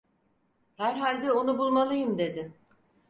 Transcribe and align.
Herhalde 0.75 1.31
onu 1.31 1.57
bulmalıyım! 1.57 2.17
dedi. 2.17 2.53